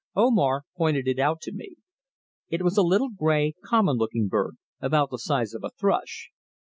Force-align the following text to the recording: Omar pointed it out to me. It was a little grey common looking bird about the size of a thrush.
Omar 0.15 0.63
pointed 0.75 1.07
it 1.07 1.19
out 1.19 1.41
to 1.41 1.51
me. 1.51 1.75
It 2.49 2.63
was 2.63 2.75
a 2.75 2.81
little 2.81 3.11
grey 3.11 3.53
common 3.63 3.97
looking 3.97 4.27
bird 4.27 4.57
about 4.79 5.11
the 5.11 5.19
size 5.19 5.53
of 5.53 5.63
a 5.63 5.69
thrush. 5.79 6.31